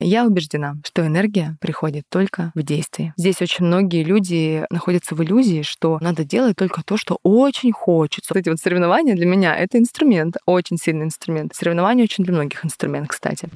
Я 0.00 0.26
убеждена, 0.26 0.74
что 0.84 1.06
энергия 1.06 1.56
приходит 1.60 2.04
только 2.10 2.52
в 2.54 2.62
действии. 2.62 3.12
Здесь 3.16 3.40
очень 3.40 3.64
многие 3.64 4.02
люди 4.02 4.66
находятся 4.70 5.14
в 5.14 5.22
иллюзии, 5.22 5.62
что 5.62 5.98
надо 6.00 6.24
делать 6.24 6.56
только 6.56 6.82
то, 6.84 6.96
что 6.96 7.18
очень 7.22 7.72
хочется. 7.72 8.34
Эти 8.36 8.48
вот 8.48 8.58
соревнования 8.58 9.14
для 9.14 9.26
меня— 9.26 9.56
это 9.56 9.78
инструмент, 9.78 10.36
очень 10.46 10.78
сильный 10.78 11.06
инструмент. 11.06 11.54
Соревнования 11.54 12.04
очень 12.04 12.24
для 12.24 12.34
многих 12.34 12.64
инструмент, 12.64 13.08
кстати. 13.08 13.48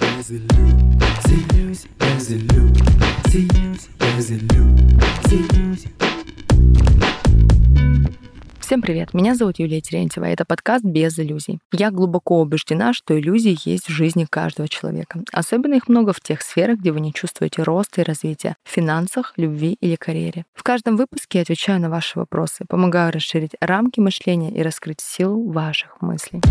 Всем 8.68 8.82
привет! 8.82 9.14
Меня 9.14 9.34
зовут 9.34 9.58
Юлия 9.58 9.80
Терентьева, 9.80 10.26
это 10.26 10.44
подкаст 10.44 10.84
«Без 10.84 11.18
иллюзий». 11.18 11.58
Я 11.72 11.90
глубоко 11.90 12.42
убеждена, 12.42 12.92
что 12.92 13.18
иллюзии 13.18 13.56
есть 13.64 13.88
в 13.88 13.92
жизни 13.92 14.26
каждого 14.28 14.68
человека. 14.68 15.22
Особенно 15.32 15.72
их 15.72 15.88
много 15.88 16.12
в 16.12 16.20
тех 16.20 16.42
сферах, 16.42 16.78
где 16.78 16.92
вы 16.92 17.00
не 17.00 17.14
чувствуете 17.14 17.62
роста 17.62 18.02
и 18.02 18.04
развития— 18.04 18.56
в 18.64 18.70
финансах, 18.70 19.32
любви 19.38 19.78
или 19.80 19.96
карьере. 19.96 20.44
В 20.52 20.62
каждом 20.64 20.98
выпуске 20.98 21.38
я 21.38 21.42
отвечаю 21.44 21.80
на 21.80 21.88
ваши 21.88 22.18
вопросы, 22.18 22.66
помогаю 22.68 23.10
расширить 23.10 23.52
рамки 23.58 24.00
мышления 24.00 24.50
и 24.50 24.60
раскрыть 24.60 25.00
силу 25.00 25.50
ваших 25.50 26.02
мыслей. 26.02 26.42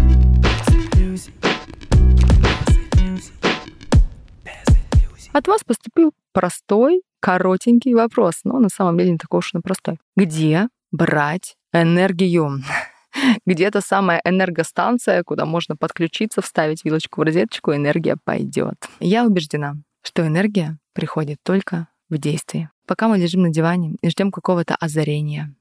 От 5.33 5.47
вас 5.47 5.63
поступил 5.63 6.13
простой, 6.33 7.03
коротенький 7.19 7.93
вопрос, 7.93 8.39
но 8.43 8.57
на 8.57 8.69
самом 8.69 8.97
деле 8.97 9.11
не 9.11 9.17
такой 9.19 9.37
уж 9.37 9.53
и 9.53 9.59
простой. 9.59 9.99
Где 10.15 10.67
брать 10.91 11.56
энергию. 11.73 12.61
Где-то 13.45 13.81
самая 13.81 14.21
энергостанция, 14.23 15.23
куда 15.23 15.45
можно 15.45 15.75
подключиться, 15.75 16.41
вставить 16.41 16.85
вилочку 16.85 17.21
в 17.21 17.23
розеточку, 17.23 17.73
энергия 17.73 18.17
пойдет. 18.23 18.75
Я 18.99 19.25
убеждена, 19.25 19.75
что 20.03 20.25
энергия 20.25 20.77
приходит 20.93 21.37
только 21.43 21.87
в 22.09 22.17
действии. 22.17 22.69
Пока 22.87 23.09
мы 23.09 23.17
лежим 23.17 23.41
на 23.41 23.49
диване 23.49 23.95
и 24.01 24.09
ждем 24.09 24.31
какого-то 24.31 24.75
озарения. 24.75 25.53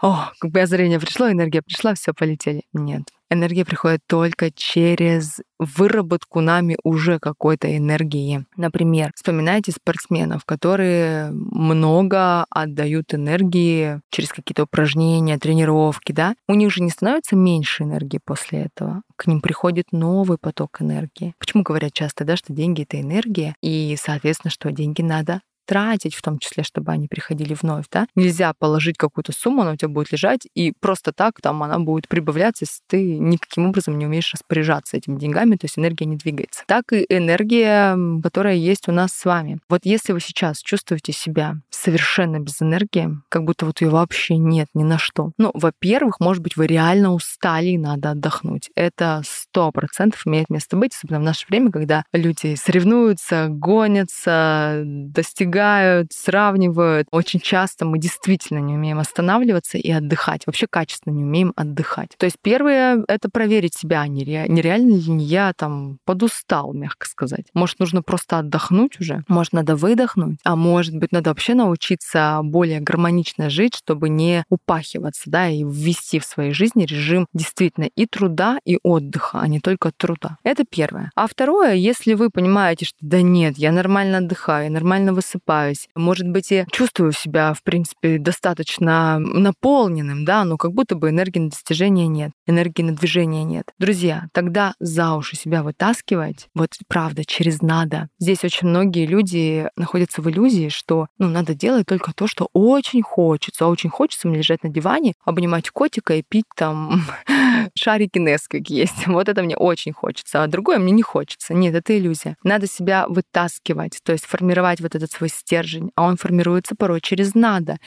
О, 0.00 0.30
как 0.38 0.52
бы 0.52 0.60
озарение 0.60 1.00
пришло, 1.00 1.28
энергия 1.28 1.60
пришла, 1.60 1.94
все 1.94 2.14
полетели. 2.14 2.62
Нет. 2.72 3.02
Энергия 3.30 3.64
приходит 3.64 4.00
только 4.06 4.50
через 4.50 5.40
выработку 5.58 6.40
нами 6.40 6.78
уже 6.82 7.18
какой-то 7.18 7.76
энергии. 7.76 8.46
Например, 8.56 9.10
вспоминайте 9.14 9.72
спортсменов, 9.72 10.44
которые 10.46 11.30
много 11.32 12.46
отдают 12.48 13.12
энергии 13.12 14.00
через 14.10 14.30
какие-то 14.30 14.62
упражнения, 14.62 15.36
тренировки, 15.36 16.12
да? 16.12 16.36
У 16.46 16.54
них 16.54 16.72
же 16.72 16.82
не 16.82 16.90
становится 16.90 17.36
меньше 17.36 17.82
энергии 17.82 18.20
после 18.24 18.60
этого. 18.60 19.02
К 19.16 19.26
ним 19.26 19.40
приходит 19.40 19.86
новый 19.92 20.38
поток 20.38 20.80
энергии. 20.80 21.34
Почему 21.38 21.64
говорят 21.64 21.92
часто, 21.92 22.24
да, 22.24 22.36
что 22.36 22.54
деньги— 22.54 22.82
это 22.88 23.00
энергия, 23.00 23.56
и, 23.60 23.94
соответственно, 24.00 24.50
что 24.50 24.70
деньги 24.70 25.02
надо 25.02 25.42
тратить, 25.68 26.14
в 26.14 26.22
том 26.22 26.38
числе, 26.38 26.64
чтобы 26.64 26.92
они 26.92 27.08
приходили 27.08 27.54
вновь, 27.60 27.84
да. 27.92 28.06
Нельзя 28.14 28.54
положить 28.58 28.96
какую-то 28.96 29.32
сумму, 29.32 29.62
она 29.62 29.72
у 29.72 29.76
тебя 29.76 29.88
будет 29.88 30.10
лежать, 30.10 30.48
и 30.54 30.72
просто 30.80 31.12
так 31.12 31.40
там 31.42 31.62
она 31.62 31.78
будет 31.78 32.08
прибавляться, 32.08 32.64
если 32.64 32.80
ты 32.86 33.18
никаким 33.18 33.66
образом 33.66 33.98
не 33.98 34.06
умеешь 34.06 34.32
распоряжаться 34.32 34.96
этими 34.96 35.18
деньгами, 35.18 35.56
то 35.56 35.66
есть 35.66 35.78
энергия 35.78 36.06
не 36.06 36.16
двигается. 36.16 36.64
Так 36.66 36.92
и 36.94 37.04
энергия, 37.10 37.98
которая 38.22 38.54
есть 38.54 38.88
у 38.88 38.92
нас 38.92 39.12
с 39.12 39.26
вами. 39.26 39.60
Вот 39.68 39.80
если 39.84 40.12
вы 40.12 40.20
сейчас 40.20 40.60
чувствуете 40.62 41.12
себя 41.12 41.56
совершенно 41.68 42.40
без 42.40 42.62
энергии, 42.62 43.10
как 43.28 43.44
будто 43.44 43.66
вот 43.66 43.82
ее 43.82 43.90
вообще 43.90 44.38
нет 44.38 44.68
ни 44.72 44.84
на 44.84 44.98
что. 44.98 45.32
Ну, 45.36 45.50
во-первых, 45.52 46.18
может 46.18 46.42
быть, 46.42 46.56
вы 46.56 46.66
реально 46.66 47.12
устали 47.12 47.68
и 47.68 47.78
надо 47.78 48.12
отдохнуть. 48.12 48.70
Это 48.74 49.20
сто 49.26 49.70
процентов 49.70 50.26
имеет 50.26 50.48
место 50.48 50.76
быть, 50.76 50.94
особенно 50.94 51.20
в 51.20 51.24
наше 51.24 51.46
время, 51.46 51.70
когда 51.70 52.04
люди 52.14 52.54
соревнуются, 52.54 53.48
гонятся, 53.50 54.82
достигают 54.84 55.57
достигают, 55.58 56.12
сравнивают. 56.12 57.08
Очень 57.10 57.40
часто 57.40 57.84
мы 57.84 57.98
действительно 57.98 58.58
не 58.58 58.74
умеем 58.74 58.98
останавливаться 58.98 59.78
и 59.78 59.90
отдыхать. 59.90 60.46
Вообще 60.46 60.66
качественно 60.68 61.14
не 61.14 61.24
умеем 61.24 61.52
отдыхать. 61.56 62.10
То 62.16 62.26
есть 62.26 62.36
первое— 62.40 63.04
это 63.08 63.28
проверить 63.28 63.74
себя, 63.74 64.06
нереально 64.06 64.94
ли 64.94 65.24
я 65.24 65.52
там 65.54 65.98
подустал, 66.04 66.72
мягко 66.72 67.06
сказать. 67.06 67.46
Может, 67.54 67.80
нужно 67.80 68.02
просто 68.02 68.38
отдохнуть 68.38 69.00
уже? 69.00 69.24
Может, 69.28 69.52
надо 69.52 69.74
выдохнуть? 69.76 70.38
А 70.44 70.56
может 70.56 70.96
быть, 70.96 71.12
надо 71.12 71.30
вообще 71.30 71.54
научиться 71.54 72.40
более 72.42 72.80
гармонично 72.80 73.50
жить, 73.50 73.74
чтобы 73.74 74.08
не 74.08 74.44
упахиваться, 74.48 75.24
да, 75.26 75.48
и 75.48 75.64
ввести 75.64 76.18
в 76.18 76.24
своей 76.24 76.52
жизни 76.52 76.84
режим 76.84 77.26
действительно 77.34 77.88
и 77.94 78.06
труда, 78.06 78.58
и 78.64 78.78
отдыха, 78.82 79.40
а 79.40 79.48
не 79.48 79.60
только 79.60 79.90
труда. 79.96 80.38
Это 80.44 80.64
первое. 80.64 81.10
А 81.14 81.26
второе, 81.26 81.74
если 81.74 82.14
вы 82.14 82.30
понимаете, 82.30 82.84
что 82.84 82.98
да 83.00 83.22
нет, 83.22 83.58
я 83.58 83.72
нормально 83.72 84.18
отдыхаю, 84.18 84.64
я 84.64 84.70
нормально 84.70 85.12
высыпаю, 85.12 85.47
просыпаюсь. 85.48 85.88
Может 85.94 86.28
быть, 86.28 86.50
я 86.50 86.66
чувствую 86.70 87.12
себя, 87.12 87.54
в 87.54 87.62
принципе, 87.62 88.18
достаточно 88.18 89.18
наполненным, 89.18 90.24
да, 90.24 90.44
но 90.44 90.56
как 90.56 90.72
будто 90.72 90.94
бы 90.94 91.08
энергии 91.08 91.40
на 91.40 91.50
достижение 91.50 92.06
нет, 92.06 92.32
энергии 92.46 92.82
на 92.82 92.94
движение 92.94 93.44
нет. 93.44 93.64
Друзья, 93.78 94.28
тогда 94.32 94.74
за 94.78 95.14
уши 95.14 95.36
себя 95.36 95.62
вытаскивать, 95.62 96.48
вот 96.54 96.70
правда, 96.86 97.24
через 97.24 97.62
надо. 97.62 98.08
Здесь 98.18 98.44
очень 98.44 98.68
многие 98.68 99.06
люди 99.06 99.68
находятся 99.76 100.22
в 100.22 100.30
иллюзии, 100.30 100.68
что 100.68 101.06
ну, 101.18 101.28
надо 101.28 101.54
делать 101.54 101.86
только 101.86 102.12
то, 102.12 102.26
что 102.26 102.48
очень 102.52 103.02
хочется. 103.02 103.64
А 103.64 103.68
очень 103.68 103.90
хочется 103.90 104.28
мне 104.28 104.38
лежать 104.38 104.62
на 104.62 104.68
диване, 104.68 105.14
обнимать 105.24 105.70
котика 105.70 106.14
и 106.14 106.22
пить 106.22 106.44
там 106.56 107.02
шарики 107.74 108.18
Несквик 108.18 108.68
есть. 108.68 109.06
Вот 109.18 109.28
это 109.28 109.42
мне 109.42 109.56
очень 109.56 109.92
хочется, 109.92 110.42
а 110.42 110.46
другое 110.46 110.78
мне 110.78 110.92
не 110.92 111.02
хочется. 111.02 111.52
Нет, 111.52 111.74
это 111.74 111.98
иллюзия. 111.98 112.36
Надо 112.44 112.68
себя 112.68 113.06
вытаскивать, 113.08 113.98
то 114.04 114.12
есть 114.12 114.26
формировать 114.26 114.80
вот 114.80 114.94
этот 114.94 115.10
свой 115.10 115.28
стержень, 115.38 115.90
а 115.96 116.06
он 116.06 116.16
формируется 116.16 116.74
порой 116.76 117.00
через 117.00 117.34
надо. 117.34 117.78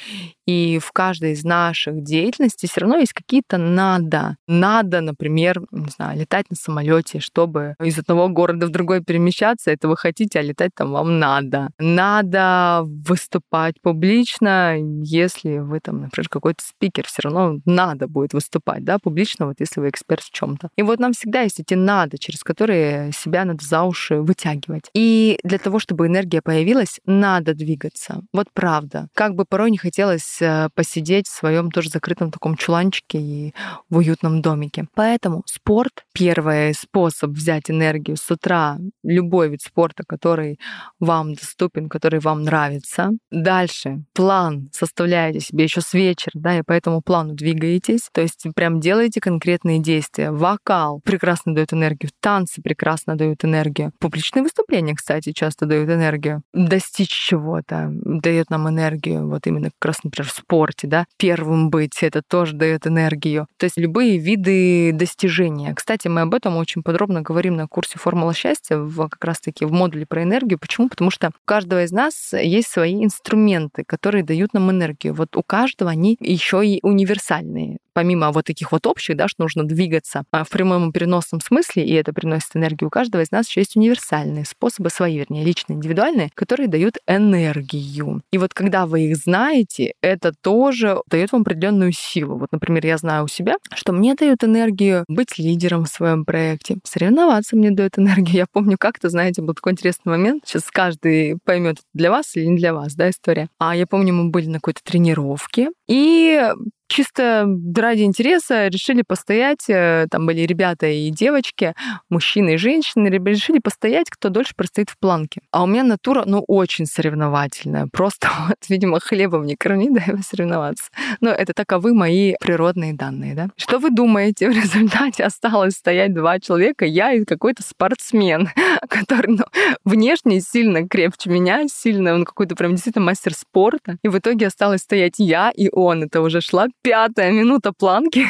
И 0.46 0.80
в 0.80 0.92
каждой 0.92 1.34
из 1.34 1.44
наших 1.44 2.04
деятельностей 2.04 2.68
все 2.68 2.82
равно 2.82 2.98
есть 2.98 3.14
какие-то 3.14 3.58
надо. 3.58 4.36
Надо, 4.48 5.02
например, 5.02 5.62
не 5.72 5.90
знаю, 5.90 6.20
летать 6.20 6.50
на 6.50 6.56
самолете, 6.56 7.20
чтобы 7.20 7.76
из 7.82 7.98
одного 7.98 8.28
города 8.28 8.68
в 8.68 8.70
другой 8.70 9.02
перемещаться, 9.02 9.72
это 9.72 9.88
вы 9.88 9.96
хотите, 9.98 10.40
а 10.40 10.42
летать 10.42 10.72
там 10.76 10.92
вам 10.92 11.20
надо. 11.20 11.70
Надо 11.80 12.82
выступать 12.84 13.76
публично, 13.82 14.76
если 15.04 15.60
вы 15.60 15.80
там, 15.80 16.02
например, 16.02 16.28
какой-то 16.30 16.64
спикер, 16.64 17.06
все 17.08 17.22
равно 17.24 17.60
надо 17.66 18.08
будет 18.08 18.34
выступать, 18.34 18.84
да, 18.84 18.98
публично, 19.00 19.48
вот 19.48 19.56
если 19.60 19.80
вы 19.80 19.90
эксперт 19.90 20.22
в 20.22 20.32
чем-то. 20.32 20.70
И 20.76 20.84
вот 20.84 21.00
нам 21.00 21.14
всегда 21.14 21.42
есть 21.42 21.60
эти 21.60 21.76
надо, 21.76 22.18
через 22.18 22.44
которые 22.44 23.12
себя 23.14 23.46
надо 23.46 23.64
за 23.64 23.84
уши 23.84 24.22
вытягивать. 24.22 24.90
И 24.94 25.40
для 25.44 25.58
того, 25.58 25.80
чтобы 25.80 26.08
энергия 26.08 26.42
появилась, 26.42 27.00
надо 27.06 27.31
двигаться. 27.40 28.22
Вот 28.34 28.48
правда. 28.54 29.08
Как 29.14 29.36
бы 29.36 29.46
порой 29.46 29.72
не 29.72 29.78
хотелось 29.78 30.42
э, 30.42 30.70
посидеть 30.76 31.28
в 31.28 31.32
своем 31.32 31.72
тоже 31.72 31.90
закрытом 31.90 32.32
таком 32.32 32.56
чуланчике 32.56 33.20
и 33.20 33.54
в 33.90 33.98
уютном 33.98 34.42
домике. 34.42 34.86
Поэтому 34.96 35.44
спорт— 35.46 36.04
первый 36.14 36.74
способ 36.74 37.32
взять 37.32 37.70
энергию 37.70 38.18
с 38.18 38.30
утра, 38.32 38.78
любой 39.04 39.50
вид 39.50 39.62
спорта, 39.62 40.04
который 40.08 40.60
вам 41.00 41.34
доступен, 41.34 41.90
который 41.90 42.20
вам 42.20 42.44
нравится. 42.44 43.12
Дальше 43.32 44.04
план 44.14 44.70
составляете 44.72 45.40
себе 45.40 45.64
еще 45.66 45.82
с 45.82 45.94
вечера, 45.94 46.32
да, 46.34 46.60
и 46.60 46.62
по 46.62 46.74
этому 46.74 47.02
плану 47.02 47.34
двигаетесь, 47.34 48.10
то 48.12 48.22
есть 48.22 48.46
прям 48.56 48.80
делаете 48.80 49.22
конкретные 49.22 49.80
действия. 49.80 50.32
Вокал 50.32 51.00
прекрасно 51.04 51.54
дает 51.54 51.74
энергию, 51.74 52.12
танцы 52.20 52.62
прекрасно 52.62 53.16
дают 53.16 53.44
энергию. 53.46 53.92
Публичные 54.00 54.44
выступления, 54.44 54.96
кстати, 54.96 55.32
часто 55.32 55.66
дают 55.66 55.90
энергию. 55.90 56.44
Достичь 56.54 57.10
чего-то, 57.22 57.90
дает 57.92 58.50
нам 58.50 58.68
энергию, 58.68 59.28
вот 59.28 59.46
именно 59.48 59.70
как 59.80 59.86
раз, 59.86 60.04
например, 60.04 60.28
в 60.30 60.34
спорте, 60.34 60.88
да, 60.88 61.06
первым 61.18 61.70
быть, 61.70 62.02
это 62.02 62.22
тоже 62.22 62.54
дает 62.54 62.88
энергию. 62.88 63.48
То 63.58 63.66
есть 63.66 63.78
любые 63.78 64.18
виды 64.18 64.92
достижения. 64.94 65.74
Кстати, 65.76 66.08
мы 66.08 66.22
об 66.22 66.34
этом 66.34 66.58
очень 66.58 66.84
подробно 66.84 67.22
говорим 67.22 67.56
на 67.56 67.68
курсе 67.68 68.00
«Формула 68.00 68.34
счастья», 68.34 68.78
в, 68.78 69.08
как 69.08 69.24
раз-таки 69.24 69.66
в 69.66 69.72
модуле 69.72 70.06
про 70.06 70.24
энергию. 70.24 70.60
Почему? 70.60 70.90
Потому 70.90 71.12
что 71.12 71.28
у 71.28 71.46
каждого 71.46 71.84
из 71.84 71.92
нас 71.92 72.34
есть 72.34 72.70
свои 72.70 73.04
инструменты, 73.04 73.84
которые 73.86 74.24
дают 74.24 74.54
нам 74.54 74.72
энергию. 74.72 75.14
Вот 75.14 75.36
у 75.38 75.44
каждого 75.44 75.92
они 75.92 76.18
еще 76.20 76.66
и 76.66 76.80
универсальные 76.82 77.78
помимо 77.94 78.32
вот 78.32 78.46
таких 78.46 78.72
вот 78.72 78.88
общих, 78.88 79.16
да, 79.16 79.28
что 79.28 79.44
нужно 79.44 79.64
двигаться 79.64 80.24
а 80.32 80.44
в 80.44 80.50
прямом 80.50 80.90
и 80.90 80.92
переносном 80.94 81.42
смысле, 81.42 81.86
и 81.86 81.94
это 81.94 82.14
приносит 82.14 82.56
энергию, 82.56 82.88
у 82.88 82.92
каждого 82.92 83.22
из 83.22 83.32
нас 83.32 83.48
еще 83.48 83.62
есть 83.62 83.76
универсальные 83.76 84.46
способы, 84.46 84.90
свои, 84.90 85.18
вернее, 85.18 85.44
личные, 85.44 85.78
индивидуальные, 85.78 86.30
которые 86.34 86.68
дают 86.68 86.98
энергию. 87.08 88.22
И 88.32 88.38
вот 88.38 88.54
когда 88.54 88.86
вы 88.86 89.02
их 89.02 89.18
знаете, 89.18 89.94
это 90.02 90.34
тоже 90.42 91.02
дает 91.10 91.32
вам 91.32 91.42
определенную 91.42 91.92
силу. 91.92 92.38
Вот, 92.38 92.52
например, 92.52 92.86
я 92.86 92.98
знаю 92.98 93.26
у 93.26 93.28
себя, 93.28 93.56
что 93.74 93.94
мне 93.94 94.16
дает 94.16 94.44
энергию 94.44 95.06
быть 95.08 95.38
лидером 95.38 95.86
в 95.86 95.90
своем 95.90 96.26
проекте, 96.26 96.78
соревноваться 96.84 97.56
мне 97.56 97.72
дает 97.72 97.98
энергию. 97.98 98.38
Я 98.38 98.46
помню, 98.52 98.78
как-то, 98.80 99.10
знаете, 99.10 99.42
был 99.42 99.54
такой 99.54 99.74
интересный 99.74 100.12
момент. 100.12 100.44
Сейчас 100.46 100.70
каждый 100.72 101.38
поймет, 101.44 101.78
для 101.94 102.12
вас 102.12 102.36
или 102.36 102.46
не 102.46 102.58
для 102.58 102.74
вас, 102.74 102.96
да, 102.96 103.10
история. 103.10 103.50
А 103.60 103.76
я 103.76 103.86
помню, 103.86 104.14
мы 104.14 104.30
были 104.30 104.48
на 104.48 104.56
какой-то 104.56 104.82
тренировке, 104.84 105.70
и 105.88 106.52
чисто 106.92 107.48
ради 107.76 108.02
интереса 108.02 108.68
решили 108.68 109.04
постоять. 109.08 109.70
Э, 109.70 110.08
там 110.10 110.26
были 110.26 110.42
ребята 110.42 110.88
и 110.88 111.10
девочки, 111.10 111.74
мужчины 112.10 112.56
и 112.56 112.58
женщины, 112.58 113.08
решили 113.08 113.60
постоять, 113.60 114.10
кто 114.10 114.30
дольше 114.30 114.54
простоит 114.56 114.90
в 114.90 114.98
планке. 114.98 115.42
А 115.52 115.64
у 115.64 115.68
меня 115.68 115.84
натура, 115.84 116.24
ну, 116.26 116.44
очень 116.48 116.86
соревновательная. 116.86 117.88
Просто, 117.92 118.30
вот, 118.48 118.58
видимо, 118.70 119.00
хлебом 119.00 119.46
не 119.46 119.56
корми, 119.56 119.90
да, 119.92 120.04
соревноваться. 120.22 120.86
Но 121.22 121.30
это 121.30 121.54
таковы 121.54 121.94
мои 121.94 122.36
природные 122.40 122.94
данные, 122.94 123.36
да. 123.36 123.50
Что 123.56 123.80
вы 123.80 123.90
думаете? 123.90 124.50
В 124.52 124.54
результате 124.54 125.24
осталось 125.24 125.74
стоять 125.74 126.14
два 126.14 126.40
человека, 126.40 126.86
я 126.86 127.14
и 127.14 127.24
какой-то 127.24 127.64
спортсмен, 127.64 128.50
который 128.90 129.38
ну, 129.38 129.46
внешне 129.86 130.42
сильно 130.42 130.88
крепче 130.88 131.30
меня, 131.30 131.68
сильно, 131.68 132.14
он 132.14 132.26
какой-то 132.26 132.56
прям 132.56 132.72
действительно 132.72 133.06
мастер 133.06 133.34
спорта. 133.34 133.98
И 134.04 134.10
в 134.10 134.18
итоге 134.18 134.48
осталось 134.48 134.82
стоять 134.82 135.16
я 135.18 135.52
и 135.52 135.70
он. 135.72 136.04
Это 136.04 136.22
уже 136.22 136.42
шла 136.42 136.68
пятая 136.82 137.32
минута 137.32 137.74
планки. 137.74 138.26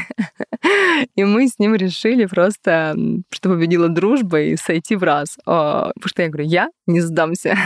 И 1.16 1.24
мы 1.24 1.48
с 1.48 1.60
ним 1.60 1.76
решили 1.76 2.26
просто, 2.26 2.96
что 3.32 3.50
победила 3.50 3.90
дружба 3.90 4.42
и 4.42 4.56
сойти 4.56 4.96
в 4.96 5.04
раз. 5.04 5.38
А, 5.46 5.92
потому 5.96 6.10
что 6.10 6.22
я 6.22 6.30
говорю, 6.30 6.48
я 6.48 6.70
не 6.86 7.02
сдамся. 7.02 7.58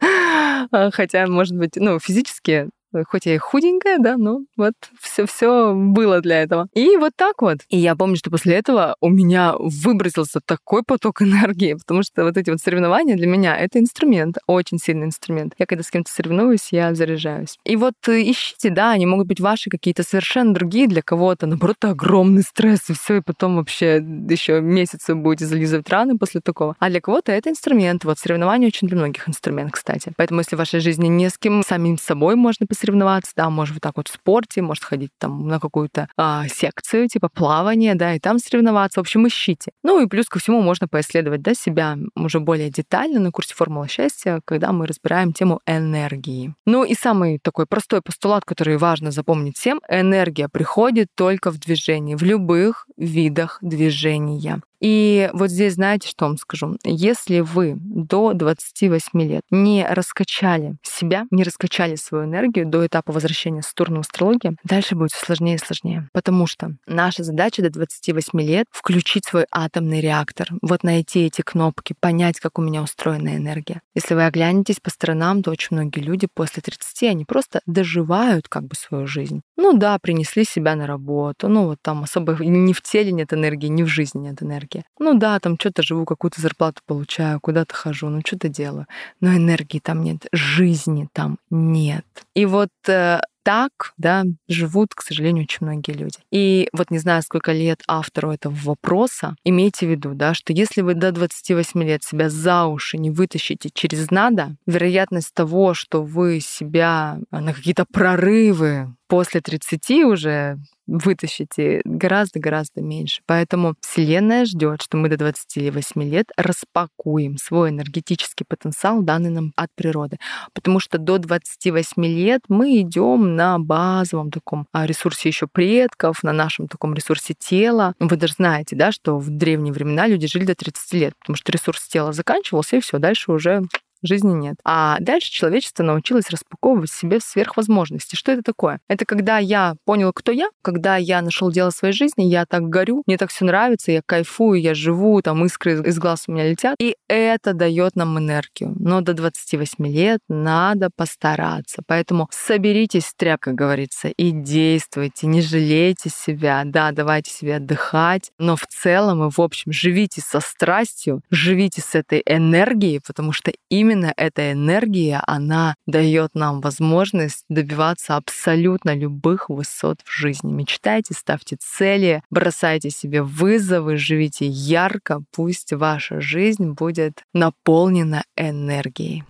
Хотя, 0.92 1.26
может 1.26 1.56
быть, 1.56 1.76
ну, 1.76 1.98
физически 1.98 2.68
хоть 3.08 3.26
я 3.26 3.34
и 3.34 3.38
худенькая, 3.38 3.98
да, 3.98 4.16
но 4.16 4.40
вот 4.56 4.74
все 5.00 5.26
все 5.26 5.74
было 5.74 6.20
для 6.20 6.42
этого. 6.42 6.68
И 6.74 6.96
вот 6.96 7.12
так 7.16 7.42
вот. 7.42 7.58
И 7.68 7.78
я 7.78 7.96
помню, 7.96 8.16
что 8.16 8.30
после 8.30 8.54
этого 8.54 8.96
у 9.00 9.08
меня 9.08 9.54
выбросился 9.58 10.40
такой 10.44 10.82
поток 10.82 11.22
энергии, 11.22 11.74
потому 11.74 12.02
что 12.02 12.24
вот 12.24 12.36
эти 12.36 12.50
вот 12.50 12.60
соревнования 12.60 13.16
для 13.16 13.26
меня 13.26 13.56
это 13.56 13.78
инструмент, 13.78 14.38
очень 14.46 14.78
сильный 14.78 15.06
инструмент. 15.06 15.54
Я 15.58 15.66
когда 15.66 15.82
с 15.82 15.90
кем-то 15.90 16.10
соревнуюсь, 16.10 16.68
я 16.70 16.94
заряжаюсь. 16.94 17.58
И 17.64 17.76
вот 17.76 17.94
э, 18.08 18.22
ищите, 18.22 18.70
да, 18.70 18.90
они 18.90 19.06
могут 19.06 19.26
быть 19.26 19.40
ваши 19.40 19.70
какие-то 19.70 20.02
совершенно 20.02 20.54
другие 20.54 20.88
для 20.88 21.02
кого-то, 21.02 21.46
наоборот, 21.46 21.76
огромный 21.82 22.42
стресс 22.42 22.90
и 22.90 22.94
все, 22.94 23.16
и 23.16 23.20
потом 23.20 23.56
вообще 23.56 23.96
еще 24.28 24.60
месяцы 24.60 25.14
будете 25.14 25.46
зализывать 25.46 25.88
раны 25.88 26.18
после 26.18 26.40
такого. 26.40 26.76
А 26.78 26.90
для 26.90 27.00
кого-то 27.00 27.32
это 27.32 27.50
инструмент. 27.50 28.04
Вот 28.04 28.18
соревнования 28.18 28.68
очень 28.68 28.88
для 28.88 28.96
многих 28.96 29.28
инструмент, 29.28 29.72
кстати. 29.72 30.12
Поэтому 30.16 30.40
если 30.40 30.56
в 30.56 30.58
вашей 30.58 30.80
жизни 30.80 31.08
не 31.08 31.28
с 31.28 31.38
кем 31.38 31.62
самим 31.62 31.98
собой 31.98 32.36
можно 32.36 32.66
соревноваться, 32.80 33.32
да, 33.36 33.50
может 33.50 33.74
вот 33.74 33.82
так 33.82 33.96
вот 33.96 34.08
в 34.08 34.12
спорте, 34.12 34.62
может 34.62 34.84
ходить 34.84 35.10
там 35.18 35.46
на 35.48 35.60
какую-то 35.60 36.08
а, 36.16 36.46
секцию, 36.48 37.08
типа 37.08 37.28
плавания, 37.28 37.94
да, 37.94 38.14
и 38.14 38.18
там 38.18 38.38
соревноваться. 38.38 39.00
В 39.00 39.02
общем, 39.02 39.26
ищите. 39.26 39.72
Ну 39.82 40.00
и 40.00 40.06
плюс 40.06 40.26
ко 40.26 40.38
всему 40.38 40.60
можно 40.62 40.88
поисследовать, 40.88 41.42
да, 41.42 41.54
себя 41.54 41.96
уже 42.16 42.40
более 42.40 42.70
детально 42.70 43.20
на 43.20 43.30
курсе 43.30 43.54
«Формула 43.54 43.88
счастья», 43.88 44.40
когда 44.44 44.72
мы 44.72 44.86
разбираем 44.86 45.32
тему 45.32 45.60
энергии. 45.66 46.54
Ну 46.66 46.84
и 46.84 46.94
самый 46.94 47.38
такой 47.42 47.66
простой 47.66 48.00
постулат, 48.02 48.44
который 48.44 48.76
важно 48.76 49.10
запомнить 49.10 49.56
всем, 49.56 49.80
энергия 49.88 50.48
приходит 50.48 51.08
только 51.14 51.50
в 51.50 51.58
движении, 51.58 52.14
в 52.14 52.22
любых 52.22 52.86
видах 53.00 53.58
движения. 53.62 54.60
И 54.80 55.28
вот 55.34 55.50
здесь 55.50 55.74
знаете, 55.74 56.08
что 56.08 56.24
вам 56.24 56.38
скажу? 56.38 56.76
Если 56.84 57.40
вы 57.40 57.76
до 57.78 58.32
28 58.32 59.22
лет 59.22 59.42
не 59.50 59.86
раскачали 59.86 60.76
себя, 60.82 61.26
не 61.30 61.42
раскачали 61.42 61.96
свою 61.96 62.24
энергию 62.24 62.66
до 62.66 62.86
этапа 62.86 63.12
возвращения 63.12 63.62
с 63.62 63.66
Сатурна 63.66 63.98
в 63.98 64.00
астрологии, 64.00 64.56
дальше 64.64 64.96
будет 64.96 65.12
сложнее 65.12 65.56
и 65.56 65.58
сложнее. 65.58 66.08
Потому 66.12 66.46
что 66.46 66.76
наша 66.86 67.22
задача 67.22 67.62
до 67.62 67.70
28 67.70 68.40
лет— 68.40 68.66
включить 68.70 69.26
свой 69.26 69.44
атомный 69.52 70.00
реактор, 70.00 70.48
вот 70.62 70.82
найти 70.82 71.26
эти 71.26 71.42
кнопки, 71.42 71.94
понять, 72.00 72.40
как 72.40 72.58
у 72.58 72.62
меня 72.62 72.82
устроена 72.82 73.36
энергия. 73.36 73.82
Если 73.94 74.14
вы 74.14 74.24
оглянетесь 74.24 74.80
по 74.80 74.90
сторонам, 74.90 75.42
то 75.42 75.50
очень 75.50 75.76
многие 75.76 76.00
люди 76.00 76.26
после 76.32 76.62
30, 76.62 77.02
они 77.02 77.24
просто 77.24 77.60
доживают 77.66 78.48
как 78.48 78.64
бы 78.64 78.74
свою 78.74 79.06
жизнь. 79.06 79.42
Ну 79.56 79.74
да, 79.74 79.98
принесли 79.98 80.44
себя 80.44 80.74
на 80.74 80.86
работу, 80.86 81.48
ну 81.48 81.66
вот 81.66 81.78
там 81.82 82.02
особо 82.02 82.32
ни 82.42 82.72
в 82.72 82.80
теле 82.90 83.12
нет 83.12 83.32
энергии, 83.32 83.68
ни 83.68 83.82
в 83.82 83.86
жизни 83.86 84.20
нет 84.20 84.42
энергии. 84.42 84.84
Ну 84.98 85.14
да, 85.14 85.38
там 85.38 85.56
что-то 85.58 85.82
живу, 85.82 86.04
какую-то 86.04 86.40
зарплату 86.40 86.82
получаю, 86.86 87.40
куда-то 87.40 87.74
хожу, 87.74 88.08
ну 88.08 88.20
что-то 88.26 88.48
делаю. 88.48 88.86
Но 89.20 89.34
энергии 89.34 89.78
там 89.78 90.02
нет, 90.02 90.26
жизни 90.32 91.08
там 91.12 91.38
нет. 91.50 92.04
И 92.34 92.46
вот 92.46 92.70
э, 92.88 93.20
так, 93.42 93.92
да, 93.96 94.24
живут, 94.48 94.94
к 94.94 95.02
сожалению, 95.02 95.44
очень 95.44 95.66
многие 95.66 95.92
люди. 95.92 96.18
И 96.30 96.68
вот 96.72 96.90
не 96.90 96.98
знаю, 96.98 97.22
сколько 97.22 97.52
лет 97.52 97.82
автору 97.86 98.30
этого 98.30 98.54
вопроса, 98.54 99.34
имейте 99.44 99.86
в 99.86 99.90
виду, 99.90 100.14
да, 100.14 100.34
что 100.34 100.52
если 100.52 100.82
вы 100.82 100.94
до 100.94 101.12
28 101.12 101.82
лет 101.82 102.04
себя 102.04 102.28
за 102.28 102.66
уши 102.66 102.98
не 102.98 103.10
вытащите 103.10 103.70
через 103.72 104.10
надо, 104.10 104.56
вероятность 104.66 105.34
того, 105.34 105.74
что 105.74 106.02
вы 106.02 106.40
себя 106.40 107.18
на 107.30 107.52
какие-то 107.52 107.84
прорывы 107.90 108.94
после 109.10 109.40
30 109.40 109.90
уже 110.04 110.58
вытащите 110.86 111.82
гораздо-гораздо 111.84 112.80
меньше. 112.80 113.22
Поэтому 113.26 113.74
Вселенная 113.80 114.44
ждет, 114.44 114.82
что 114.82 114.96
мы 114.96 115.08
до 115.08 115.16
28 115.16 116.02
лет 116.02 116.26
распакуем 116.36 117.36
свой 117.36 117.70
энергетический 117.70 118.44
потенциал, 118.48 119.02
данный 119.02 119.30
нам 119.30 119.52
от 119.56 119.68
природы. 119.74 120.18
Потому 120.52 120.80
что 120.80 120.98
до 120.98 121.18
28 121.18 122.04
лет 122.06 122.42
мы 122.48 122.80
идем 122.80 123.29
на 123.30 123.58
базовом 123.58 124.30
таком 124.30 124.66
а, 124.72 124.86
ресурсе 124.86 125.28
еще 125.28 125.46
предков, 125.46 126.22
на 126.22 126.32
нашем 126.32 126.68
таком 126.68 126.94
ресурсе 126.94 127.34
тела. 127.38 127.94
Вы 127.98 128.16
даже 128.16 128.34
знаете, 128.34 128.76
да, 128.76 128.92
что 128.92 129.18
в 129.18 129.30
древние 129.30 129.72
времена 129.72 130.06
люди 130.06 130.26
жили 130.26 130.44
до 130.44 130.54
30 130.54 130.92
лет, 130.94 131.14
потому 131.20 131.36
что 131.36 131.52
ресурс 131.52 131.86
тела 131.88 132.12
заканчивался, 132.12 132.76
и 132.76 132.80
все, 132.80 132.98
дальше 132.98 133.32
уже 133.32 133.62
жизни 134.02 134.32
нет. 134.32 134.56
А 134.64 134.98
дальше 135.00 135.30
человечество 135.30 135.82
научилось 135.82 136.30
распаковывать 136.30 136.90
себе 136.90 137.20
сверхвозможности. 137.20 138.16
Что 138.16 138.32
это 138.32 138.42
такое? 138.42 138.80
Это 138.88 139.04
когда 139.04 139.38
я 139.38 139.76
понял, 139.84 140.12
кто 140.12 140.32
я, 140.32 140.48
когда 140.62 140.96
я 140.96 141.22
нашел 141.22 141.50
дело 141.50 141.70
своей 141.70 141.94
жизни, 141.94 142.24
я 142.24 142.46
так 142.46 142.68
горю, 142.68 143.02
мне 143.06 143.16
так 143.16 143.30
все 143.30 143.44
нравится, 143.44 143.92
я 143.92 144.02
кайфую, 144.04 144.60
я 144.60 144.74
живу, 144.74 145.22
там 145.22 145.44
искры 145.44 145.82
из 145.82 145.98
глаз 145.98 146.24
у 146.26 146.32
меня 146.32 146.48
летят. 146.48 146.76
И 146.78 146.96
это 147.08 147.52
дает 147.54 147.96
нам 147.96 148.18
энергию. 148.18 148.74
Но 148.78 149.00
до 149.00 149.14
28 149.14 149.86
лет 149.86 150.20
надо 150.28 150.90
постараться. 150.94 151.82
Поэтому 151.86 152.28
соберитесь, 152.30 153.12
тряп, 153.16 153.40
как 153.40 153.54
говорится, 153.54 154.08
и 154.08 154.30
действуйте, 154.30 155.26
не 155.26 155.40
жалейте 155.40 156.10
себя. 156.10 156.62
Да, 156.64 156.92
давайте 156.92 157.30
себе 157.30 157.56
отдыхать, 157.56 158.30
но 158.38 158.56
в 158.56 158.66
целом 158.66 159.26
и 159.26 159.30
в 159.30 159.40
общем 159.40 159.72
живите 159.72 160.20
со 160.20 160.40
страстью, 160.40 161.22
живите 161.30 161.80
с 161.80 161.94
этой 161.94 162.22
энергией, 162.26 163.00
потому 163.04 163.32
что 163.32 163.52
именно 163.68 163.89
именно 163.90 164.12
эта 164.16 164.52
энергия, 164.52 165.22
она 165.26 165.74
дает 165.86 166.34
нам 166.34 166.60
возможность 166.60 167.44
добиваться 167.48 168.16
абсолютно 168.16 168.94
любых 168.94 169.48
высот 169.48 170.00
в 170.04 170.12
жизни. 170.12 170.52
Мечтайте, 170.52 171.14
ставьте 171.14 171.56
цели, 171.58 172.22
бросайте 172.30 172.90
себе 172.90 173.22
вызовы, 173.22 173.96
живите 173.96 174.46
ярко, 174.46 175.22
пусть 175.34 175.72
ваша 175.72 176.20
жизнь 176.20 176.70
будет 176.70 177.24
наполнена 177.34 178.22
энергией. 178.36 179.24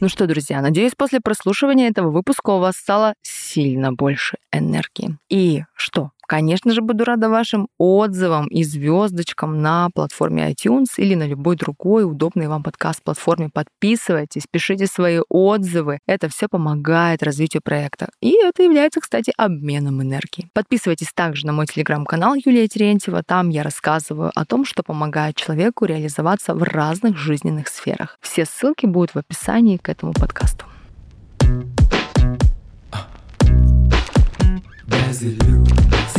Ну 0.00 0.08
что, 0.08 0.26
друзья, 0.26 0.62
надеюсь, 0.62 0.94
после 0.96 1.20
прослушивания 1.20 1.90
этого 1.90 2.10
выпуска 2.10 2.50
у 2.50 2.58
вас 2.58 2.76
стало 2.76 3.12
сильно 3.20 3.92
больше 3.92 4.38
энергии. 4.50 5.18
И 5.28 5.64
что? 5.74 6.12
Конечно 6.30 6.72
же, 6.72 6.80
буду 6.80 7.04
рада 7.04 7.28
вашим 7.28 7.66
отзывам 7.76 8.46
и 8.46 8.62
звездочкам 8.62 9.60
на 9.60 9.90
платформе 9.92 10.48
iTunes 10.52 10.86
или 10.96 11.16
на 11.16 11.26
любой 11.26 11.56
другой 11.56 12.04
удобной 12.04 12.46
вам 12.46 12.62
подкаст-платформе. 12.62 13.50
Подписывайтесь, 13.52 14.44
пишите 14.48 14.86
свои 14.86 15.18
отзывы. 15.28 15.98
Это 16.06 16.28
все 16.28 16.46
помогает 16.48 17.24
развитию 17.24 17.62
проекта. 17.64 18.10
И 18.20 18.36
это 18.40 18.62
является, 18.62 19.00
кстати, 19.00 19.32
обменом 19.36 20.02
энергии. 20.02 20.48
Подписывайтесь 20.52 21.10
также 21.12 21.48
на 21.48 21.52
мой 21.52 21.66
телеграм-канал 21.66 22.36
Юлия 22.36 22.68
Терентьева. 22.68 23.24
Там 23.26 23.48
я 23.48 23.64
рассказываю 23.64 24.30
о 24.32 24.44
том, 24.44 24.64
что 24.64 24.84
помогает 24.84 25.34
человеку 25.34 25.84
реализоваться 25.84 26.54
в 26.54 26.62
разных 26.62 27.16
жизненных 27.16 27.66
сферах. 27.66 28.18
Все 28.20 28.44
ссылки 28.44 28.86
будут 28.86 29.16
в 29.16 29.18
описании 29.18 29.78
к 29.78 29.88
этому 29.88 30.12
подкасту. 30.12 30.64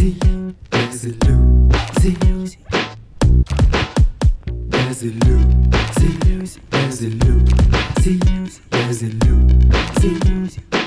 easy, 0.02 0.56
easy 0.74 1.12
loosey, 1.26 2.18
easy 4.90 5.10
loosey, 5.22 6.12
easy 6.74 7.10
loosey, 7.20 8.20
easy 8.90 9.10
loosey. 10.26 10.81